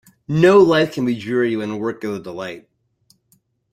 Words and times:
No 0.27 0.57
life 0.57 0.95
can 0.95 1.05
be 1.05 1.13
dreary 1.15 1.55
when 1.55 1.77
work 1.77 2.03
is 2.03 2.09
a 2.09 2.19
delight. 2.19 2.67